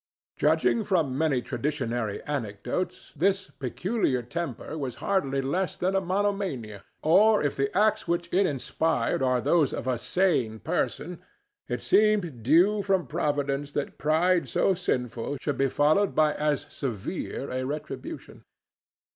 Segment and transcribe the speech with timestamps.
[0.35, 7.43] Judging from many traditionary anecdotes, this peculiar temper was hardly less than a monomania; or
[7.43, 11.21] if the acts which it inspired were those of a sane person,
[11.67, 17.51] it seemed due from Providence that pride so sinful should be followed by as severe
[17.51, 18.43] a retribution.